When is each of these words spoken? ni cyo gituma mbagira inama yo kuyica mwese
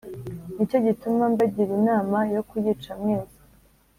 ni 0.55 0.63
cyo 0.69 0.77
gituma 0.85 1.23
mbagira 1.33 1.71
inama 1.79 2.17
yo 2.33 2.41
kuyica 2.49 2.91
mwese 3.01 3.39